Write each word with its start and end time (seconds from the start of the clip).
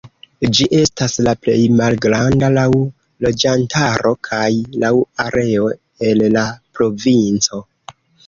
Ĝi 0.57 0.65
estas 0.75 1.17
la 1.25 1.33
plej 1.43 1.57
malgranda 1.81 2.49
laŭ 2.55 2.63
loĝantaro 3.27 4.13
kaj 4.29 4.49
laŭ 4.85 4.91
areo 5.27 5.69
el 6.11 6.25
la 6.39 6.47
provinco. 6.79 7.63